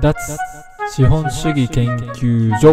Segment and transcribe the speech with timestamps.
[0.00, 0.14] 脱
[0.94, 2.72] 資本主義研究所。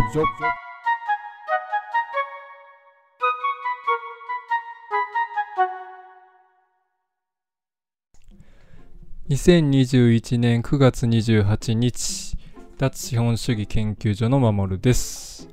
[9.28, 12.38] 2021年9月28日
[12.78, 15.50] 脱資本主義研究所の守です。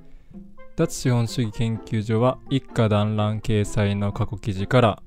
[0.76, 5.02] 脱資本主義研究所は一家団らん掲載の過去記事から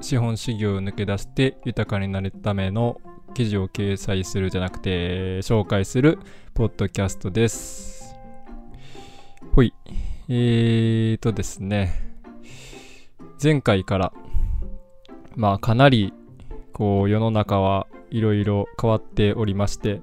[0.00, 3.02] 資本主義を抜け出して豊かになるための
[3.36, 6.18] 記事を掲載するじゃなくて紹介する
[6.54, 8.16] ポッドキャストです。
[9.54, 9.74] ほい。
[10.30, 11.92] えーとですね。
[13.42, 14.12] 前回から
[15.34, 16.14] まあかなり
[16.72, 20.00] こう世の中はいろいろ変わっておりまして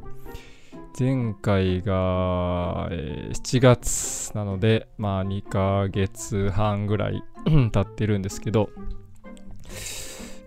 [1.00, 7.24] 前回が、えー7月なのでまあ2ヶ月半ぐらい
[7.74, 8.70] 経ってるんですけど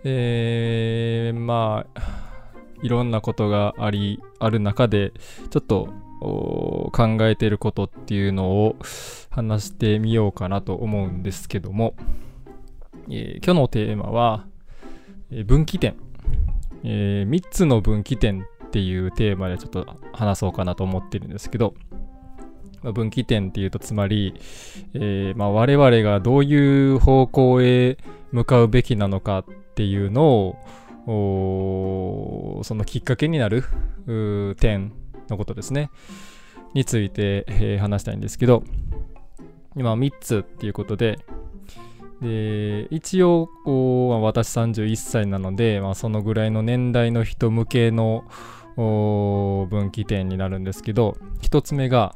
[0.04, 2.25] えー、まあ
[2.86, 5.12] いろんなことがありある中で
[5.51, 5.88] ちょっと
[6.20, 8.76] 考えてることっていうのを
[9.29, 11.96] 話してみようかなと思うんですけども、
[13.10, 14.46] えー今日のテーマは、
[15.46, 15.96] 分岐点、
[16.84, 21.74] え3つの分岐点っていうテーマでちょっと話そうかなと思ってるんですけど、
[22.82, 24.34] 分岐点っていうとつまり、
[24.95, 27.98] えーまあ、我々がどういう方向へ
[28.30, 30.57] 向かうべきなのかっていうのを
[31.07, 33.65] そのきっかけになる
[34.59, 34.93] 点
[35.29, 35.90] のことですね。
[36.74, 38.63] について、えー話したいんですけど
[39.76, 41.18] 今3つっていうことで
[42.21, 48.24] で一応こう、まあ私31歳なので、まあ、そのぐらいの年代の人向けの
[48.76, 52.15] 分岐点になるんですけど1つ目が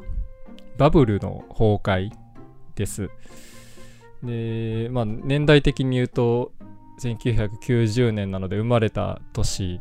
[0.79, 2.11] バブルの崩壊
[2.75, 3.11] です。
[4.23, 6.53] でまあ年代的に言うと
[7.01, 9.81] 1990年なので生まれた年。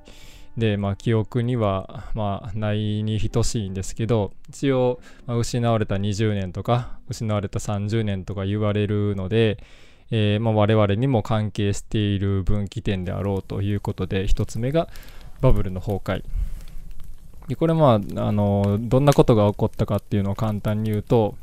[0.57, 9.63] で、まあ、記憶には、まあ、ないに等しいんですけど一応、まあ失われた20年とか失われた30年とか言われるので、
[10.11, 14.89] えーまあ、我々にも関係している分岐点であろうということで一つ目が
[15.41, 16.23] バブルの崩壊。
[17.47, 21.35] でこれまああのどんなことが起こったかっていうのを簡単に言うと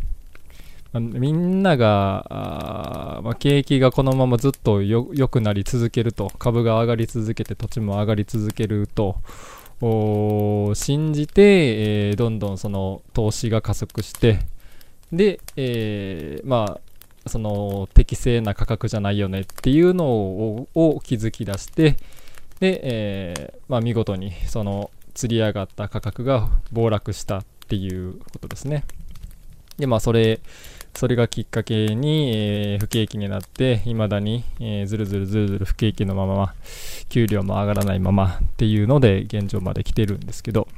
[1.01, 9.17] みんなが、あまあ、景気がこのままずっとよ良くなり続けると株が上がり続けて土地も上がり続けると
[10.75, 14.41] 信じて、えーどんどんその投資が加速して
[15.12, 16.81] で、えーまあ
[17.28, 21.97] その適正な価格じゃないよねっていうのをを気づき出して
[22.61, 28.84] で、えーまあ、見事にその釣り上がった価格が暴落したっていうことですね。
[29.77, 30.41] でまあそれ
[30.97, 36.55] それがきっかけに、えー不景気になって未だに、えーずるずるずるずる不景気のまま
[37.11, 40.69] 給料も上がらないままっていうので現状まで来てるんですけど。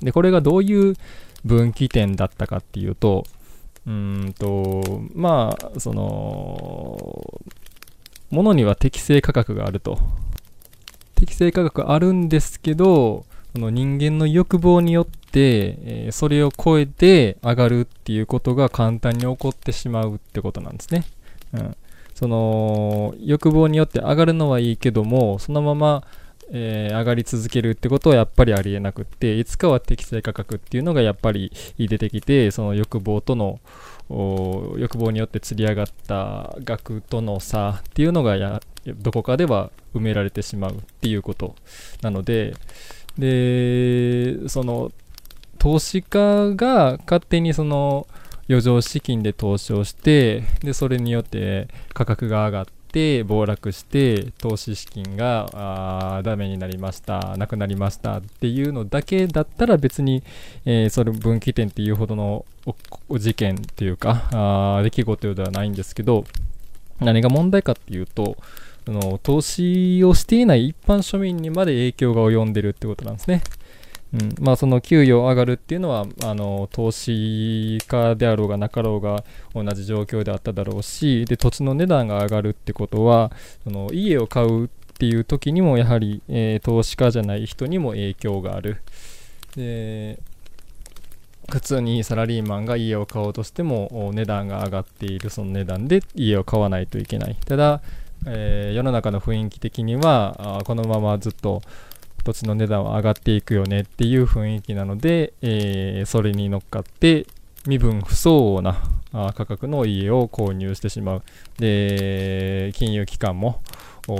[0.00, 0.96] でこれがどういう
[1.44, 3.24] 分岐点だったかっていうと
[3.86, 7.40] うんとまあその
[8.30, 9.98] ものには適正価格があると。
[11.14, 21.04] 適正価格あるんですけどその人間の欲望によって、えーそれを超えて上がるっていうことが簡単に起こってしまうってことなんですね。
[21.54, 21.76] うん、
[22.14, 26.04] その欲望によって上がるのはいいけどもそのまま、
[26.50, 33.60] えー上がり続けるってことはやっぱりありえなくっていつかは適正価格っていうのがやっぱり出てきてその欲望との
[34.78, 41.54] 欲望によって釣り上がった額との差っていうのがどこかでは埋められてしまうっていうこと
[42.02, 42.54] なので
[43.18, 44.92] でその
[45.58, 48.06] 投資家が勝手にその
[48.48, 60.22] 余剰資金で投資をしてでそれによって価格が上がって暴落して投資資金がダメになりましたなくなりましたっていうのだけだったら別に、
[60.64, 62.44] えーそれ分岐点っていうほどの
[63.10, 66.24] 事件っていうかあ出来事ではないんですけど
[67.00, 68.36] 何が問題かっていうと
[68.86, 73.42] の投資をしていない一般庶民にまで影響が及んでるってことなんですね。
[74.14, 79.24] うん、まあその給与上がるっていうのはあの投資家であろうがなかろうが
[79.54, 83.32] 同じ状況であっただろうしで土地の値段が上がるってことは
[83.64, 84.68] その家を買うっ
[84.98, 88.82] ていう時にもやはり、えー投資家じゃない人にも影響がある。
[89.56, 90.18] で
[91.50, 97.36] 普通にサラリーマンが家を買おうとしても値段が上がっているその値段で家を買わないといけない。
[97.44, 97.82] ただ、
[98.26, 101.62] えー世の中の雰囲気的にはあこのままずっと
[102.24, 107.26] 土地の値段は上がっていくよねっていう雰囲気なので、えーそれに乗っかって
[107.66, 108.82] 身分不相応な
[109.12, 111.22] あ価格の家を購入してしまう
[111.58, 113.60] で金融機関も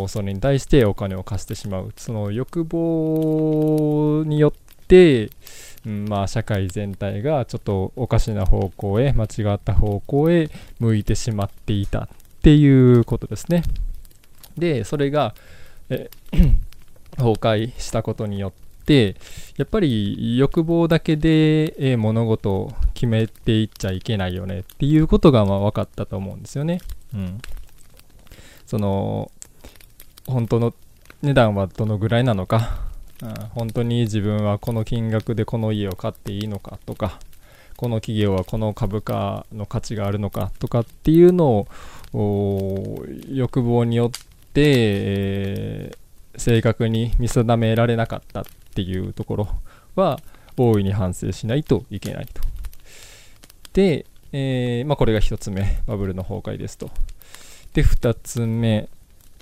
[0.08, 4.52] それに対してお金を貸してしまうその欲望によっ
[4.86, 5.30] て
[5.86, 12.08] うんまあ、社会全体がちょっとおかしな方向へ間違った方向へ向いてしまっていたっ
[12.42, 13.62] ていうことですね。
[14.56, 15.34] でそれが
[15.88, 16.10] え
[17.16, 18.52] 崩壊したことによっ
[18.84, 19.16] て
[19.56, 26.80] やっぱり欲望だけで、え物事を決めていっちゃいけないよねっていうことがまあ分かったと思うんですよね。
[27.14, 27.40] うん、
[28.66, 29.30] その
[30.26, 30.74] 本当の
[31.20, 32.86] 値段はどのぐらいなのか、
[33.22, 37.20] うん、本当に自分はこの金額でこの家を買っていいのかとか
[37.76, 41.66] この企業はこの株価の価値があるのかとかっていうの
[42.14, 48.44] を欲望によって、えー、正確に見定められなかったっ
[48.74, 49.48] ていうところ
[49.96, 50.20] は
[50.56, 52.42] 大いに反省しないといけないと。
[53.72, 56.90] で、えー、まあ、これが1つ目バブルの崩壊ですと。
[57.74, 58.88] で2つ目、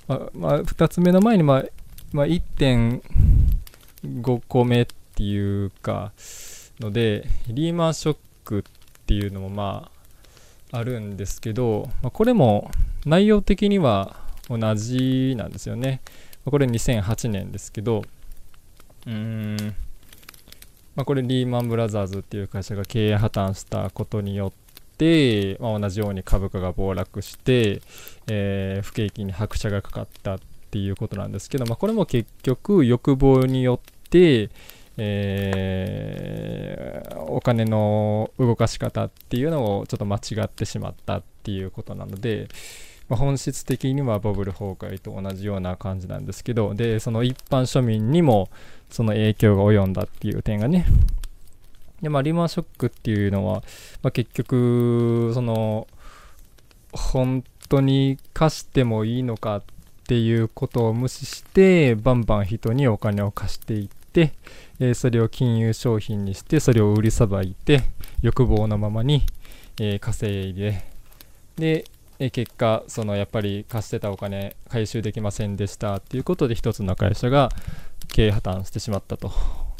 [0.07, 1.65] まあ、まあ、2つ目の前に、まあ
[2.13, 6.11] まあ、1.5個目っていうか
[6.79, 8.63] のでリーマンショックっ
[9.05, 9.91] ていうのもま
[10.71, 12.71] ああるんですけど、まあ、これも
[13.05, 14.15] 内容的には
[14.57, 16.01] 同じなんですよね。
[16.45, 18.03] これ2008年ですけど、
[19.05, 19.57] うーん、
[20.95, 24.51] まあ、これリーマンブラザーズっていう会社が経営破綻したことによっ
[24.97, 27.81] て、まあ、同じように株価が暴落して、
[28.27, 30.39] えー、不景気に拍車がかかったっ
[30.69, 34.49] ていうことなんですけど、まあ、これも結局欲望によって、
[34.97, 42.47] えー、お金の動かし方っていうのをちょっと間違ってしまったっていうことなので、
[43.11, 48.49] まあ、本質的にはバブル崩壊と同じような感じなんですけどでその一般庶民にも
[48.89, 50.85] その影響が及んだっていう点がね。
[52.01, 53.63] でまあリーマンショックっていうのは、
[54.01, 55.87] まあ、結局その
[56.93, 59.63] 本当に貸してもいいのかっ
[60.07, 64.31] ていうことを無視してバンバン人にお金を貸していって、
[64.79, 67.83] えー、それを金融商品にしてそれを売りさばいて
[68.21, 69.23] 欲望のままに、
[69.81, 70.85] えー、稼いで
[71.57, 71.83] で
[72.23, 77.49] え結果そのやっぱり貸してたお金回収できませんでしたっていうことで一つの会社が
[78.09, 79.31] 経営破綻してしまったと。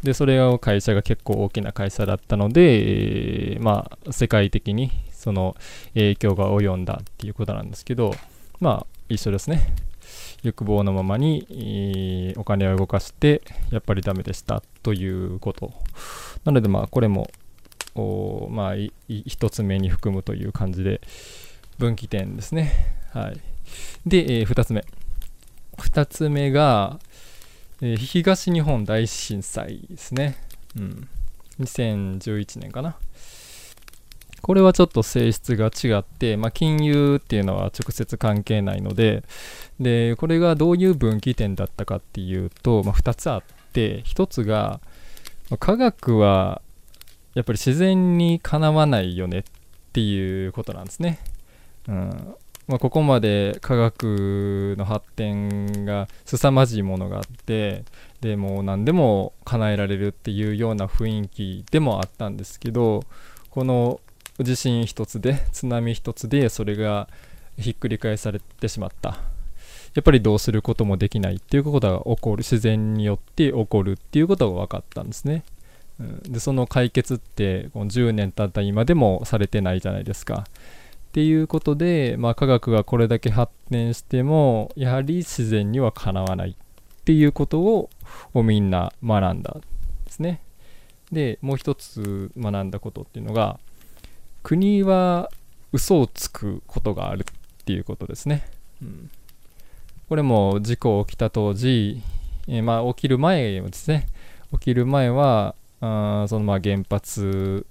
[0.01, 5.55] でそれを会社が結構大きな会社だったので、えー、まあ世界的にその
[5.93, 8.15] 影響が及んだっていうことなんですけど
[8.59, 9.75] まあ一緒ですね。
[10.41, 15.71] 欲望のままに、お金を動かしてやっぱりダメでしたということ。
[16.43, 17.29] なのでまあこれも
[18.49, 18.75] まあ
[19.07, 21.01] 一つ目に含むという感じで
[21.81, 22.95] 分岐点ですね。
[23.11, 23.39] はい。
[24.05, 24.85] で、えー、2つ目。
[25.77, 26.99] 2つ目が、
[27.81, 30.35] えー、東日本大震災ですね。
[30.77, 31.07] うん。
[31.59, 32.97] 2011年かな。
[34.43, 39.23] これはちょっと性質が違って、まあ、金融っていうのは直接関係ないので、
[39.79, 43.43] で、これがどういう分岐点だったかっていうと、まあ、2つあっ
[43.73, 44.81] て、1つが、
[45.49, 46.61] ま、科学は
[47.33, 49.43] やっぱり自然にかなわないよねっ
[49.93, 51.19] ていうことなんですね。
[51.87, 52.35] うん。
[52.67, 57.83] まあ、ここまで科学の発展が凄まじいものがあって
[58.21, 63.03] でも何でも叶えられるっていうような雰囲気でもあったんですけど
[63.49, 63.99] この
[64.39, 67.09] 地震一つで津波一つでそれが
[67.57, 69.17] ひっくり返されてしまった。
[69.93, 72.37] やっぱりどうすることもできないっていうことが起こる。
[72.37, 75.43] 自然によって起こるっていうことが分かったんですね、
[76.23, 80.45] でその解決ってこの10年経った今でもされてないじゃないですか。
[81.11, 86.55] っていうことで、まあ、科学がこれだけ発展してもやはり自然にはかなわないっ
[87.03, 87.89] ていうことを
[88.33, 89.65] みんな学んだんで
[90.09, 90.39] すね。
[91.11, 93.59] でもう一つ学んだことっていうのが
[94.41, 95.29] 国は
[95.73, 98.47] 嘘をつくことがあるっていうことですね。
[98.81, 99.11] うん、
[100.07, 102.01] これも事故起きた当時、
[102.47, 104.07] えー、まあ、起きる前ですね
[104.53, 107.65] 起きる前はあそのまあ原発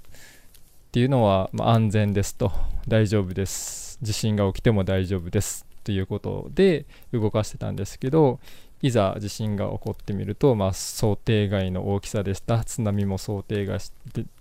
[0.89, 2.53] っていうのは、ま、安全ですと
[2.91, 4.01] 大丈夫です。
[4.03, 5.65] 地震が起きても大丈夫です。
[5.85, 8.41] ということで動かしてたんですけど
[8.83, 12.65] いざ地震が起こってみると、まあ、想定外の大きさでした。
[12.65, 13.79] 津波も想定外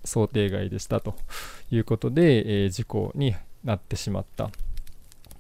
[0.03, 1.13] 想定外でしたと
[1.69, 4.49] いうことで、えー、事故になってしまった。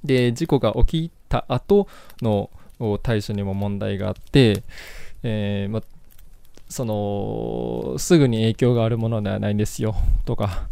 [0.03, 1.87] で事故が起きた後
[2.21, 2.51] の
[3.01, 4.61] 対処にも問題があって、
[5.23, 5.81] えーま、
[6.69, 10.67] そのすぐに影響があるものではないんですよとか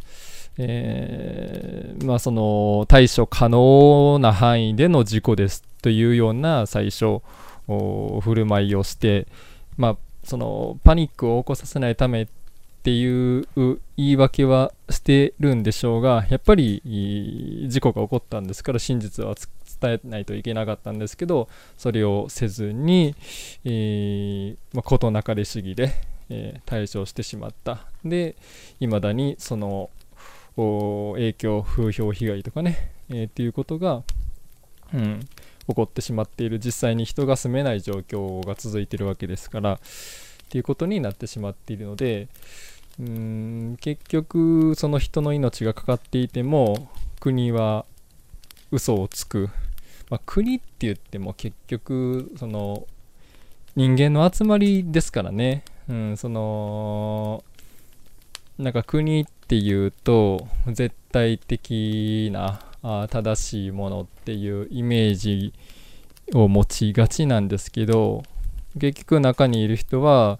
[0.58, 7.22] えー、まあ、その対処可能な範囲での事故ですというような最初
[7.68, 9.28] 振る舞いをして、
[9.78, 12.28] まあ、そのパニックを起こさせないためっ
[12.84, 16.82] ていう言い訳はしてるんでしょうがやっぱり
[17.68, 19.36] 事故が起こったんですから真実は
[19.82, 23.14] 伝えないといけなかったんですけどそれをせずに、
[23.66, 25.92] えーまあ、事なかれ主義で、
[26.30, 27.86] えー、対処してしまった。
[28.06, 28.38] で
[28.80, 29.90] 未だにその
[30.58, 34.04] こう影響風評被害とかね、えー、っていうことが、
[34.94, 35.20] うん、
[35.68, 36.60] 起こってしまっている。
[36.60, 39.80] 実際に人が住めない状況が続いてるわけですからっ
[40.50, 42.30] ていうことになってしまっているので
[43.00, 47.86] うん結局その人の命がかかっていても国は
[48.72, 49.50] 嘘をつく、
[50.10, 52.88] まあ、国って言っても結局その
[53.76, 57.44] 人間の集まりですからね、うん、その
[58.58, 65.54] なんか国っていうと絶対的なあ正しいものっていうイメージ
[66.34, 68.24] を持ちがちなんですけど
[68.80, 70.40] 結局中にいる人は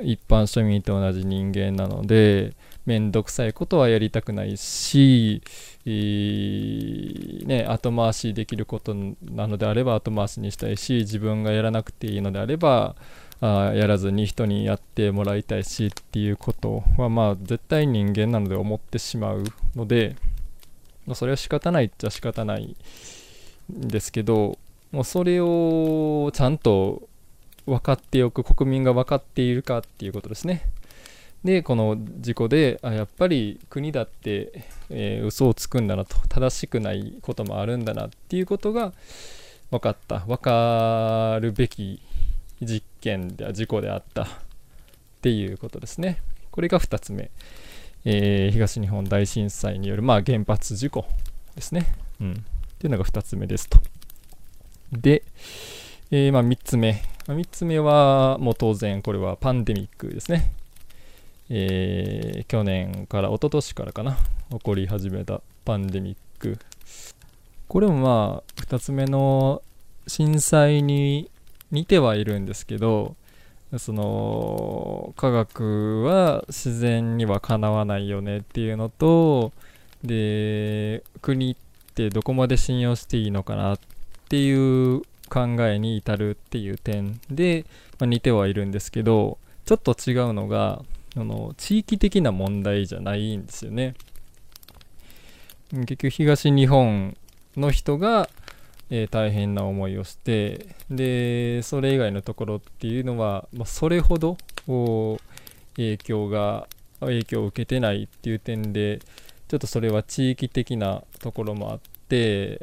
[0.00, 2.54] 一般庶民と同じ人間なので
[2.86, 5.42] 面倒くさいことはやりたくないし、
[5.84, 12.96] えー、ね、後回しできることなのであれば後回しにしたいし自分がやらなくていいのであれば
[13.42, 19.42] あやらずに人にやってもらいたいしっていうことはまあ絶対人間なので思ってしまう
[19.74, 20.14] ので、
[21.06, 22.76] まあ、それは仕方ないっちゃ仕方ない
[23.72, 24.58] んですけど
[24.92, 27.02] もうそれをちゃんと
[27.66, 30.62] 分かっておく国民が分かっているかっていうことですね。
[31.42, 38.92] でこの事故であやっぱり国だって、えー、嘘をつくんだなと正しくないこともあるんだなっていうことが
[39.72, 42.00] 分かった分かるべき
[42.64, 44.22] 実験で事故であった。
[44.24, 44.28] っ
[45.22, 46.20] ていうことですね。
[46.50, 47.30] これが2つ目、
[48.04, 51.04] えー、東日本大震災による、まあ、原発事故
[51.54, 51.86] ですね、
[52.20, 52.34] うん、っ
[52.80, 53.78] ていうのが2つ目ですと。
[54.90, 55.22] で、
[56.10, 60.52] えー、まあ、3つ目、まあ、3つ目はもう当然これはパンデミックですね。
[61.48, 64.18] えー、去年から一昨年からかな。
[64.50, 66.58] 起こり始めたパンデミック。
[67.68, 69.62] これもまあ2つ目の
[70.08, 71.30] 震災に
[71.72, 73.16] 似てはいるんですけど
[73.78, 79.52] その科学は自然にはかなわないよねっていうのと
[80.04, 81.56] で国っ
[81.94, 83.78] てどこまで信用していいのかなっ
[84.28, 87.64] ていう考えに至るっていう点で、
[87.98, 90.82] まあ、似てはいるんですけどちょっと違うのが
[91.16, 93.94] あの地域的な問題じゃないんですよね。
[95.72, 97.16] 結局東日本
[97.56, 98.28] の人が、
[98.94, 104.36] えー、大変な思いをしてでそれ以外のところっていうのは、まあ、それほど
[105.76, 106.68] 影響が
[107.00, 109.00] 影響を受けてないっていう点で
[109.48, 111.80] ちょっとそれは地域的なところもあっ
[112.10, 112.60] て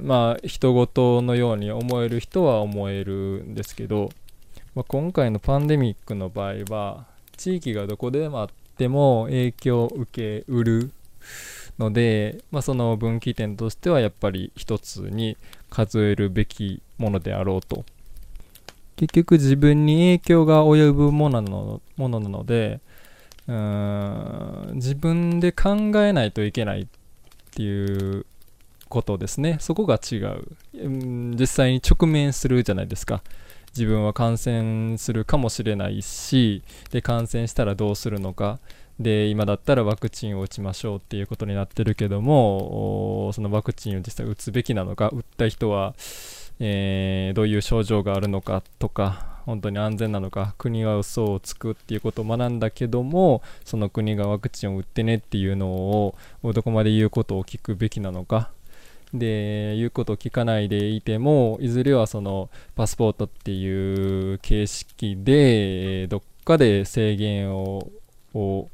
[0.00, 4.08] まあ人事のように思える人は思えるんですけど、
[4.74, 7.04] まあ、今回のパンデミックの場合は
[7.36, 10.90] 地域がどこでもあっても影響を受けうる
[11.78, 15.36] ので、まあ、その分岐点としてはやっぱり一つに
[15.70, 17.84] 数えるべきものであろうと。
[18.96, 22.80] 結局自分に影響が及ぶものなのものなので
[23.46, 26.86] うーん自分で考えないといけないっ
[27.52, 28.26] ていう
[28.88, 29.58] ことですね。
[29.60, 30.44] そこが違う、
[30.74, 33.22] うん、実際に直面するじゃないですか。
[33.68, 38.58] 自分は感染するかもしれないしで感染したらどうするのか。
[39.00, 45.94] で今だったらワクチンを打ちましょうっていうことになってるけどもそのワクチンを実際打つべきなのか打った人は、
[46.58, 56.14] えー、どういう症状があるのかとか本当に安全なのか国は嘘をつくっていうことを学んだけどもその国がワクチンを打ってねっていうのを
[56.52, 58.50] どこまで言うことを聞くべきなのか。
[59.14, 67.88] で言うことを聞かないでいてもいずれはそのパスポートっていう形式でどっかで制限を
[68.34, 68.68] を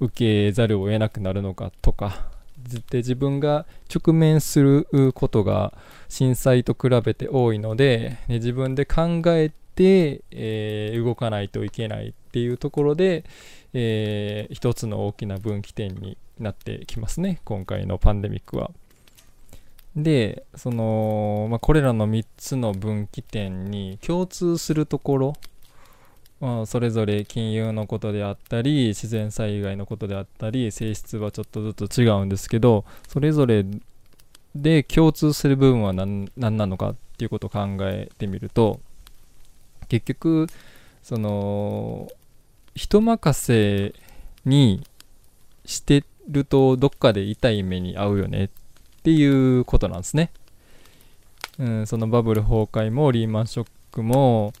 [0.00, 2.26] 受けざるを得なくなるのかとか
[2.90, 5.74] で自分が直面することが
[6.08, 13.24] 震災と比べて多いので、ね、自分で考えて、えー、動かないといけないっていうところで、
[13.74, 18.70] えー、一つの大きな分岐点になってきますね今回のパンデミックは。
[19.96, 25.32] で、その、まあ、これらの3つの分岐点に共通するところ、
[26.44, 33.64] まあ、それぞれ金融のことであったり、自然災害のことであったり、性質はちょっとずつ違うんですけど、それぞれ
[34.54, 38.78] で共通する部分は何何なのかっていうことを考えてみると、
[39.88, 40.46] 結局、
[41.02, 42.08] その、
[42.74, 43.94] 人任せ
[44.44, 44.86] に
[45.64, 48.48] してるとどっかで痛い目に遭うよねっ
[49.02, 49.24] てい
[49.58, 50.30] うことなんですね。
[51.58, 54.52] うん、そのバブル崩壊もリーマンショックも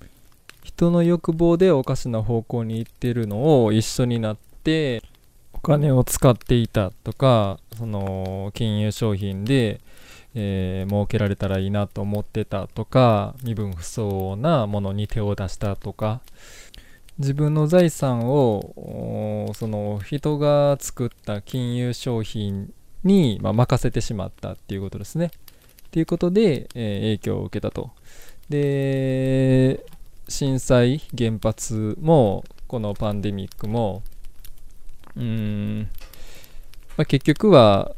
[0.64, 5.02] 人の欲望でおかしな方向に行ってるのを一緒になって
[5.52, 9.80] お金を使っていたとかその金融商品で、
[10.34, 16.22] えー、儲けられたらいいなと思ってたとか身分不相応なものに手を出したとか
[17.18, 22.72] 自分の財産をその人が作った金融商品
[23.04, 25.26] に、まあ、任せてしまったっていうことですね。
[25.26, 27.92] っていうことで、えー、影響を受けたと。
[28.48, 29.84] で
[30.28, 34.02] 震災原発もこのパンデミックも
[35.16, 35.88] うん、
[36.96, 37.94] まあ、結局は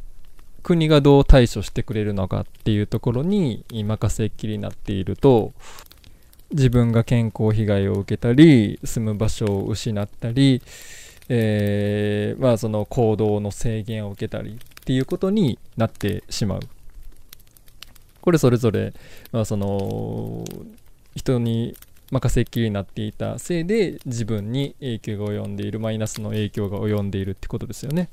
[0.62, 5.52] 国がどう対処してくれるのかっていうところに任せっきりになっていると
[6.50, 10.62] 自分が健康被害を受けたり住む場所を失ったり、
[11.28, 16.61] えー、まあその行動の制限を受けたりっていうことになってしまう。
[18.21, 18.92] これそれぞれ、
[19.30, 20.45] まあ、その
[21.14, 21.76] 人に
[22.10, 28.08] 任せっきりになっていたせいで自分に影響が及んでいるマイナスの影響が及んでいるってことですよね。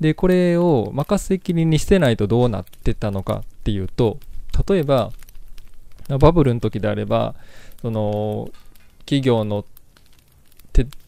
[0.00, 4.18] でこれを任せっきりにしてないとどうなってたのかっていうと
[4.66, 5.12] 例えば
[6.18, 7.34] バブルの時であれば、
[7.80, 8.50] その、
[9.00, 9.64] 企業の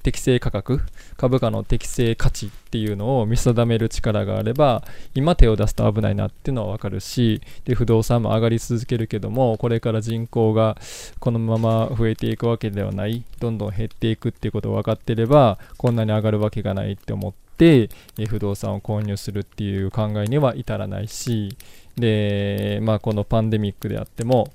[0.03, 0.81] 適正価格、
[1.17, 4.83] 株価の適正価値っていうのを見定める力があれば、
[5.15, 10.77] 今手を出すと危ないなっていうのはわかるし、で、不動産も上がり続けるけども、これから人口が
[11.21, 17.89] このまま増えていくわけではない、どんどん減っていくっていうことを分かってれば、こんなに上がるわけがないって思って、
[18.19, 21.57] え不動産を購入するっていう考えには至らないし、
[21.97, 24.53] で、まあこのパンデミックであっても、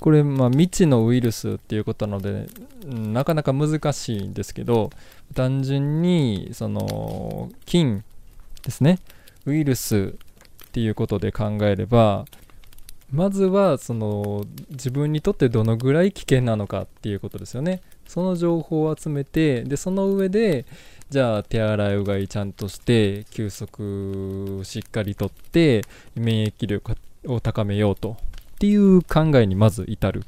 [0.00, 2.48] これ、まあ、未知のウイルスっていうことなので、
[2.84, 4.90] なかなか難しいんですけど、
[5.34, 8.04] 単純に、その、菌
[8.62, 8.98] ですね、
[9.46, 10.14] ウイルス
[10.66, 12.26] っていうことで考えれば、
[13.10, 17.80] まずは、その、自分にとってどのぐらい危険なのかっていうことですよね。
[18.06, 20.66] その情報を集めて、で、その上で、
[21.08, 25.82] じゃあ手洗いうがいちゃんとして、休息しっかりとって、
[26.16, 28.16] 免疫力を高めようと
[28.56, 30.24] っていう考えにまず至る。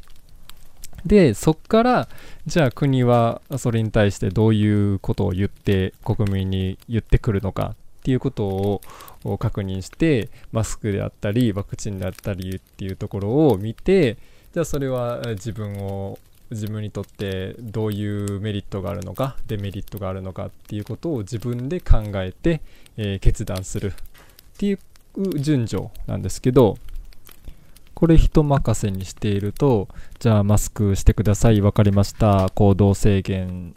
[1.07, 2.09] で、そっから、
[2.47, 8.47] じゃあ国はそれに対してどういうことを言って国民に言ってくるのかっていうこと
[9.25, 14.19] を確認して、マスクであったり、ワクチンであったりっていうところを見て、
[14.53, 16.19] じゃあそれは自分を
[16.51, 22.63] 自分にとってどういうメリットがあるのかデメリットがあるのかっていうことを自分で考えて、
[22.97, 24.79] えー、決断するっていう
[25.39, 26.79] 順序なんですけど
[27.99, 29.89] これ人任せにしていると、
[30.21, 32.49] じゃあマスクしてください、分かりました。
[32.55, 33.75] 行動制限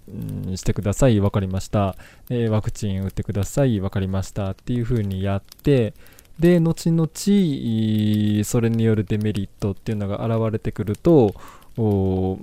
[0.56, 1.96] してください、分かりました。
[2.30, 5.96] え、ワクチン打ってください、分かりましたっていう風にやって、
[6.38, 11.34] で、後々、それによるデメリットっていうのが現れてくると、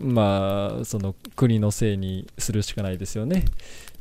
[0.02, 3.44] まあ、その国のせいにするしかないですよね。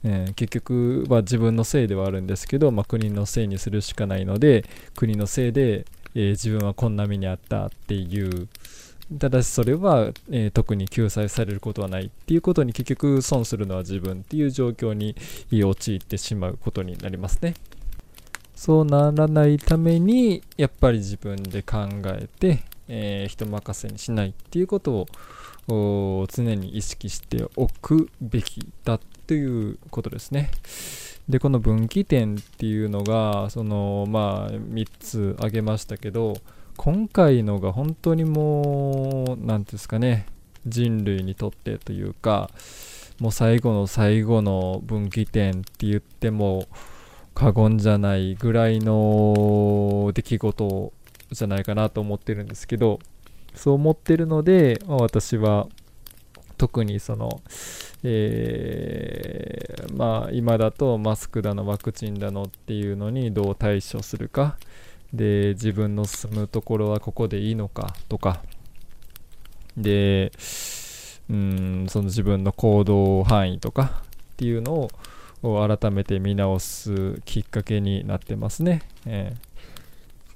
[0.04, 4.64] えー、結局は自分のせいではあるんですけど、まあ、国のせいにするしかないので
[4.96, 5.86] 国のせいで
[6.18, 8.48] えー、自分はこんな目にあったっていう
[9.20, 15.16] ただしそれは、えー、特に救済されることはないっていうことに結局損するのは自分っていう状況に
[15.52, 17.54] 陥ってしまうことになりますね。
[18.56, 25.06] そうならないためにやっぱり自分で考えて、えー、人任せにしないっていうこと
[25.68, 30.50] を常に意識しておくべきだということですね。
[31.30, 36.36] でこの分岐点っていうのがそのまあ3つ挙げましたけど
[36.78, 40.26] 今回のが本当にもう何んですかね
[40.66, 42.50] 人類にとってというか
[43.20, 46.68] もう最後の最後の分岐点って言っても
[47.34, 50.94] 過言じゃないぐらいの出来事
[51.32, 53.00] じゃないかなと思ってるんですけど
[53.54, 55.68] そう思ってるので、まあ、私は
[56.58, 57.42] 特にその、
[58.04, 64.58] えー、まあ今だとマスクだのワクチンだのっていうのにどう対処するか。
[65.14, 68.42] で自分の住むところはここでいいのかとか。
[69.78, 70.32] で
[71.30, 74.02] うんその自分の行動範囲とか
[74.34, 74.90] っていうの
[75.44, 79.36] を改めて見直すきっかけになってますね、え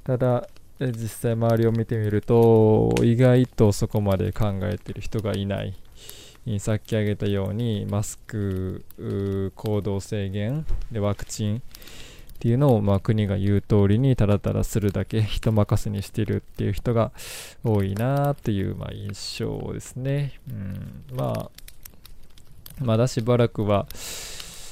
[0.03, 0.47] ー、ただ
[0.79, 5.73] 実際周りを見てみると意外とそこまで考えてる人がいない。
[6.59, 8.83] さっき挙げたようにマスク
[9.55, 11.61] 行動制限でワクチンっ
[12.39, 17.11] ていうのを、まあ、国が言う通りにただただするだけ 人任せにしてるっていう人が
[17.63, 21.51] 多いなっていう、まあ、印象ですね、うん、まあ
[22.79, 23.87] まだしばらくは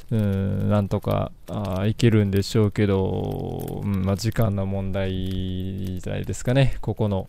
[0.09, 6.77] うんなんとかあいけるんでしょうけど、うんまあ、時間の問題じゃないですかね。
[6.81, 7.27] ここの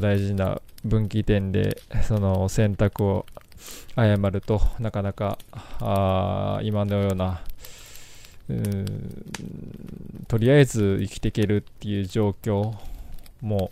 [0.00, 3.26] 大事な分岐点でその選択を
[3.96, 5.38] 誤るとなかなか
[5.80, 7.40] あ今のような
[10.28, 12.74] とりあえず生きていけるっていう状況
[13.40, 13.70] も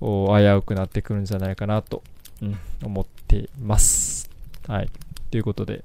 [0.00, 2.02] 危うくなってくるんじゃないかなと、
[2.40, 4.30] うん、思っています。
[4.66, 4.90] はい。
[5.30, 5.84] ということで、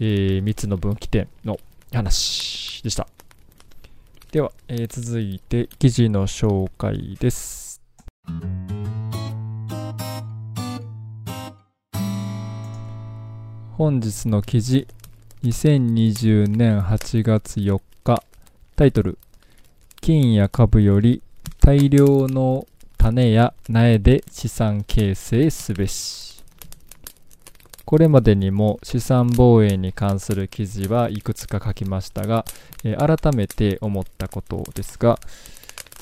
[0.00, 1.58] えー、3つの分岐点の
[1.92, 3.08] 話でした。
[4.30, 7.82] では、えー、続いて記事の紹介です。
[13.78, 14.88] 本日の記事
[15.44, 18.24] 2020年8月4日。
[18.74, 19.18] タイトル。
[20.00, 21.22] 金や株より
[21.60, 26.42] 大量の種や苗で資産形成すべし。
[27.84, 32.44] これまでにも資産防衛に関する記事はいくつか書きましたが、
[32.82, 35.20] えー、改めて思ったことですが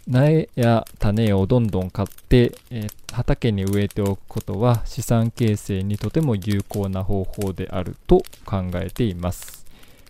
[0.09, 9.67] 苗や種をどんどん買って、えー、畑に植えておくことは資産形成にとても有効な方法であると考えています。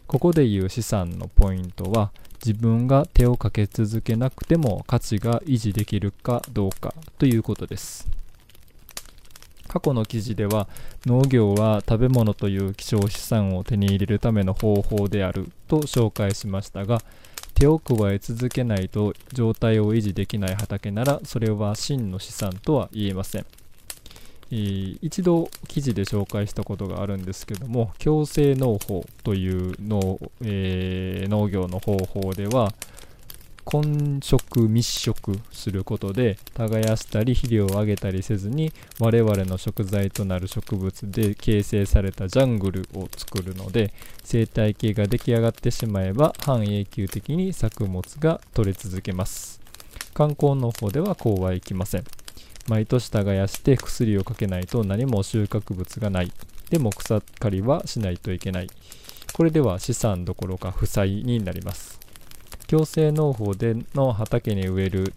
[0.07, 2.11] ここでいう資産のポイントは
[2.45, 8.07] 自分が手をかけ続けなくても価値が維持できるかどうかということです。
[9.67, 10.69] 過去の記事では
[11.07, 17.03] 農業は食べ物という希少資産を手に入れるための方法であると紹介しましたが
[17.59, 23.47] 手を加え続けないと状態を維持できない畑ならそれは真の資産とは言えません、
[24.51, 32.75] えー、一度記事で紹介したことがあるんですけども強制農法という農,、えー、農業の方法では
[33.66, 49.61] 混植密植することで耕したり肥料をあげたりせずに我々の食材となる植物で形成されたジャングルを作るので生態系が出来上がってしまえば半永久的に作物が取れ続けます。
[50.14, 52.05] 観光農法ではこうはいきません。
[52.68, 56.33] 毎年耕して薬をかけないと何も収穫物がない。
[56.70, 58.68] でも草刈りはしないといけない。
[59.33, 62.06] これでは資産どころか負債になります。
[62.68, 65.14] 共生農法での畑に植える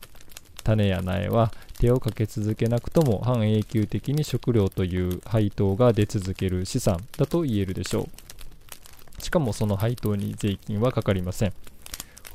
[0.63, 9.21] 種や苗は手をかけ続けなくとも半永久的に食料という配当が出続ける資産だと言えるでしょう。
[9.21, 11.53] しかもその配当に税金はかかりません。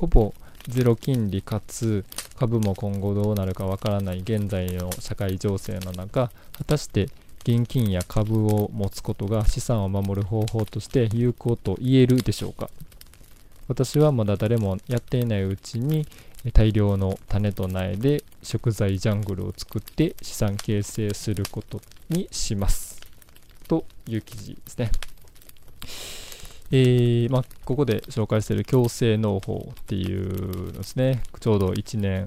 [0.00, 0.34] ほぼ
[0.66, 2.04] ゼロ金利かつ
[2.36, 7.08] 株も今後どうなるかわからない現在の社会情勢の中果たして
[7.42, 12.70] 現金や株を持つことが資産を守る方法として有効と言えるでしょうか。
[13.68, 16.06] 私はまだ誰もやっていないうちに
[16.52, 23.00] 大量の種と苗で食材ジャングルを作って資産形成することにします
[23.66, 24.90] という記事ですね。
[26.70, 32.26] えー、まあ、ここで紹介している共生農法っていうのですね、ちょうど1年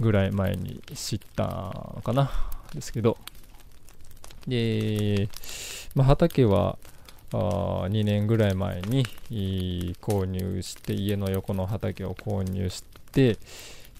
[0.00, 2.30] ぐらい前に知ったかな、
[2.74, 3.16] ですけど、
[4.48, 5.28] で、
[5.94, 6.76] まあ、畑は
[7.34, 9.04] あ2年ぐらい前に
[10.00, 13.38] 購入して家の横の畑を購入して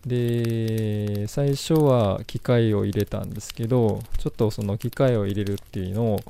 [0.06, 6.20] で最初は機械を入れたんですけどちょっとその機械を入れるっていうの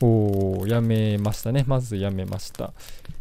[0.00, 1.64] をやめましたね。
[1.66, 2.72] まずやめました。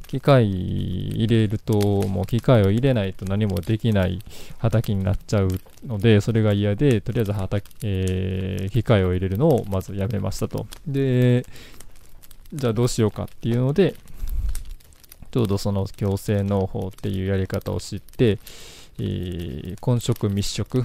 [0.07, 1.73] 機械入れると
[2.07, 4.19] もう機械を入れないと何もできない
[4.59, 5.47] 畑になっちゃう
[5.87, 10.67] のでそれが嫌でとりあえず畑、えー、機械を入れるのをまずやめましたと。
[10.85, 11.47] で
[12.53, 13.95] じゃあどうしようかっていうので、
[15.31, 18.37] ちょうどその強制農法っていうやり方を知って、
[18.99, 20.83] えー、混植密植、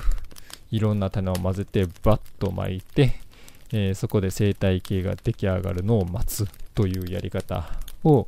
[0.71, 3.21] いろんな種を混ぜてバッと巻いて、
[3.73, 7.69] えー、そこで生態系が出来上がるのを待つというやり方
[8.05, 8.27] を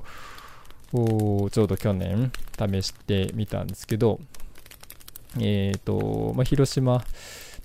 [0.92, 4.20] ちょうど去年試してみたんですけど、
[5.38, 7.02] えーとまあ、広島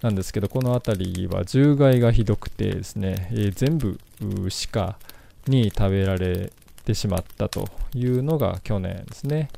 [0.01, 3.99] なんですけどこの辺りは獣害がひどくてですね、えー、全部
[4.71, 4.97] 鹿
[5.47, 6.51] に食べられ
[6.83, 9.49] てしまったというのが去年ですね。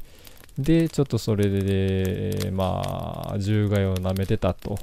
[0.58, 4.80] で、ちょっとそれで、まあ、獣害を舐めてたと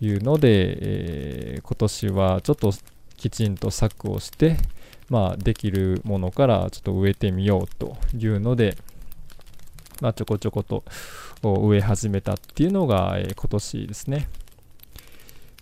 [0.00, 0.48] いうので、
[0.80, 2.72] えー、今年はちょっと
[3.16, 4.56] きちんと策をして、
[5.10, 8.78] まあ、できるものからちょっと植えてみようというので、
[10.00, 10.84] まあ、ちょこちょこと
[11.42, 14.28] 植え始めたっていうのが、えー、今年ですね。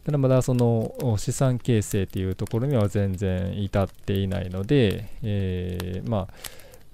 [0.08, 6.28] ただまだその資産形成っていうところには全然至っていないので、えー、ま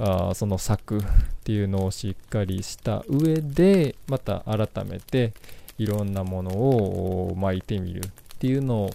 [0.01, 1.01] あその策っ
[1.45, 5.33] ていうのをしっかりした上でまた改めて
[5.79, 8.91] いろんなものを巻いてみるっていうの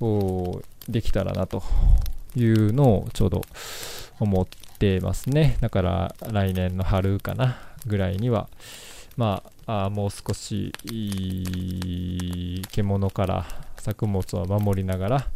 [0.00, 1.62] をできたらなと
[2.34, 3.42] いうのをちょうど
[4.20, 4.46] 思っ
[4.78, 5.58] てますね。
[5.60, 8.48] だから来年の春かなぐらいには。
[9.16, 10.72] まあ、あもう少し
[12.72, 15.26] 獣から作物を守りながら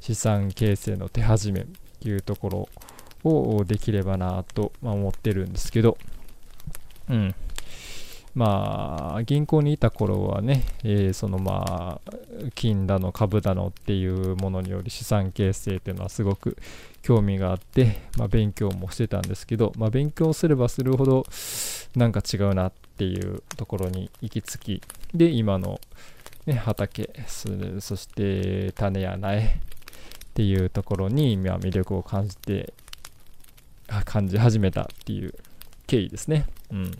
[0.00, 1.64] 資産形成の手始め
[2.02, 2.68] というとこ
[3.22, 5.96] ろをできればなと思ってるんですけど、
[7.08, 7.34] うん。
[8.34, 12.12] まあ、銀行にいた頃はね、えー、そのまあ、
[12.54, 16.56] 金だの株だのっていうものにより資産形成っていうのはすごく
[17.02, 21.24] 興味があって、まあ、勉強もしてたんですけど、まあ、勉強すればするほど
[21.94, 24.82] なんか違うなっていうところに行き着き、
[25.14, 25.80] で、今の、
[26.46, 29.50] ね、畑、そして種や苗っ
[30.34, 32.72] ていうところに、まあ、魅力を感じて、
[34.04, 35.34] 感じ始めたっていう
[35.86, 36.46] 経緯ですね。
[36.72, 36.90] うん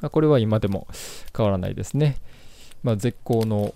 [0.00, 0.86] まあ、これは今でも
[1.36, 2.16] 変わらないですね。
[2.82, 3.72] まあ、絶好の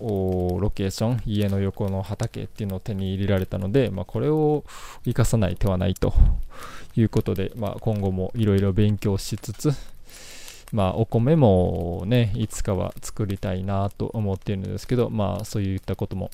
[0.59, 4.63] ロケーション、家の横の畑っていうのを手に入れられたので、まあ、これを
[5.03, 6.13] 生かさない手はないと
[6.95, 9.71] いうことで、まあ、今後もいろいろ勉強しつつ、
[10.71, 16.31] まあ、お米もね、いつかは作りたいなと思っているんですけど、まあ、そういったことも、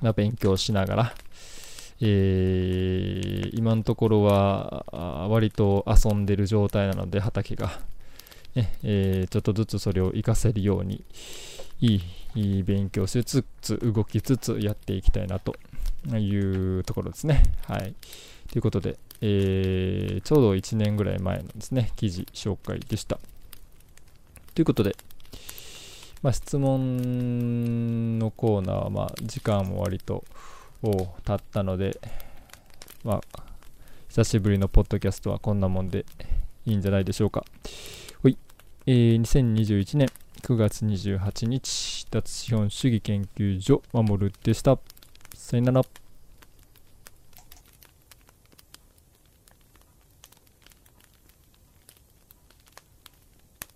[0.00, 1.14] まあ、勉強しながら、
[2.00, 4.86] えー、今のところは
[5.28, 7.78] 割と遊んでる状態なので畑が、
[8.54, 11.04] ねえー、ちょっとずつそれを活かせるように
[11.80, 12.00] い
[12.34, 15.56] い勉強しつつ動きつつやっていきたいなと
[16.16, 17.42] いうところですね。
[17.66, 17.94] はい。
[18.50, 23.18] ということで、えー、ちょうど1年ぐらい前のですね、記事紹介でした。
[24.54, 24.96] ということで、
[26.22, 30.24] まあ、質問のコーナーは、まあ、時間も割と
[30.82, 31.98] 経ったので、
[33.04, 33.42] まあ、
[34.08, 36.04] 久しぶりのポッドキャストはこんなもんで
[36.66, 37.44] いいんじゃないでしょうか。
[38.86, 40.08] えー、2021年
[40.42, 44.78] 9月28日、脱資本主義研究所、守るでした。
[45.34, 46.09] さよなら。